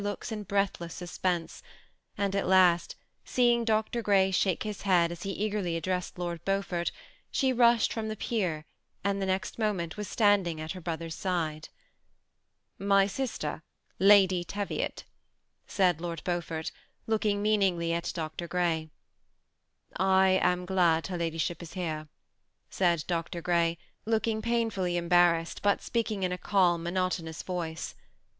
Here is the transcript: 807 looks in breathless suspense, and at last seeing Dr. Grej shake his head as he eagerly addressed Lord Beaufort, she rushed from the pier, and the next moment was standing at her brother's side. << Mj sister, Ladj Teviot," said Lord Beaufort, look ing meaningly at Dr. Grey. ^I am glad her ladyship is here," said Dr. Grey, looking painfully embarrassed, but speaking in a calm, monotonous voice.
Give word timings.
807 0.03 0.11
looks 0.13 0.31
in 0.31 0.43
breathless 0.45 0.93
suspense, 0.95 1.61
and 2.17 2.35
at 2.35 2.47
last 2.47 2.95
seeing 3.23 3.63
Dr. 3.63 4.01
Grej 4.01 4.33
shake 4.33 4.63
his 4.63 4.81
head 4.81 5.11
as 5.11 5.21
he 5.21 5.29
eagerly 5.29 5.77
addressed 5.77 6.17
Lord 6.17 6.43
Beaufort, 6.43 6.91
she 7.29 7.53
rushed 7.53 7.93
from 7.93 8.07
the 8.07 8.15
pier, 8.15 8.65
and 9.03 9.21
the 9.21 9.27
next 9.27 9.59
moment 9.59 9.97
was 9.97 10.07
standing 10.07 10.59
at 10.59 10.71
her 10.71 10.81
brother's 10.81 11.13
side. 11.13 11.69
<< 12.29 12.79
Mj 12.81 13.11
sister, 13.11 13.61
Ladj 13.99 14.43
Teviot," 14.47 15.03
said 15.67 16.01
Lord 16.01 16.23
Beaufort, 16.23 16.71
look 17.05 17.23
ing 17.27 17.43
meaningly 17.43 17.93
at 17.93 18.11
Dr. 18.15 18.47
Grey. 18.47 18.89
^I 19.99 20.41
am 20.41 20.65
glad 20.65 21.05
her 21.05 21.17
ladyship 21.19 21.61
is 21.61 21.73
here," 21.73 22.07
said 22.71 23.03
Dr. 23.05 23.39
Grey, 23.39 23.77
looking 24.07 24.41
painfully 24.41 24.97
embarrassed, 24.97 25.61
but 25.61 25.79
speaking 25.83 26.23
in 26.23 26.31
a 26.31 26.39
calm, 26.39 26.81
monotonous 26.81 27.43
voice. 27.43 27.93